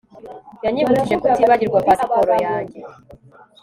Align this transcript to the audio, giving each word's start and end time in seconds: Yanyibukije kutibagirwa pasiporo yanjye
Yanyibukije 0.63 1.15
kutibagirwa 1.21 1.85
pasiporo 1.87 2.35
yanjye 2.45 2.79